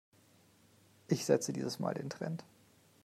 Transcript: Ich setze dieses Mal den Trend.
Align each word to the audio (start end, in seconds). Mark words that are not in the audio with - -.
Ich 1.09 1.25
setze 1.25 1.53
dieses 1.53 1.77
Mal 1.77 1.93
den 1.93 2.09
Trend. 2.09 2.43